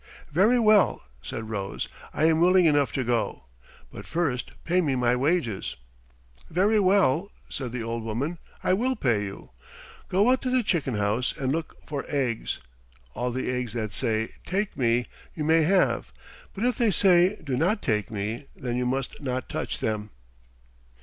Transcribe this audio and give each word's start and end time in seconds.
"Very 0.31 0.57
well," 0.57 1.03
said 1.21 1.51
Rose. 1.51 1.87
"I 2.11 2.25
am 2.25 2.39
willing 2.41 2.65
enough 2.65 2.91
to 2.93 3.03
go, 3.03 3.43
but 3.91 4.07
first 4.07 4.49
pay 4.63 4.81
me 4.81 4.95
my 4.95 5.15
wages." 5.15 5.75
"Very 6.49 6.79
well," 6.79 7.31
said 7.49 7.71
the 7.71 7.83
old 7.83 8.01
woman. 8.01 8.39
"I 8.63 8.73
will 8.73 8.95
pay 8.95 9.23
you. 9.25 9.51
Go 10.09 10.31
out 10.31 10.41
to 10.41 10.49
the 10.49 10.63
chicken 10.63 10.95
house 10.95 11.35
and 11.37 11.51
look 11.51 11.75
for 11.85 12.03
eggs. 12.07 12.57
All 13.13 13.29
the 13.29 13.51
eggs 13.51 13.73
that 13.73 13.93
say, 13.93 14.31
'Take 14.43 14.75
me', 14.75 15.05
you 15.35 15.43
may 15.43 15.61
have, 15.65 16.11
but 16.55 16.65
if 16.65 16.79
they 16.79 16.89
say, 16.89 17.39
'Do 17.43 17.55
not 17.55 17.83
take 17.83 18.09
me', 18.09 18.47
then 18.55 18.77
you 18.77 18.87
must 18.87 19.21
not 19.21 19.49
touch 19.49 19.77
them." 19.81 20.09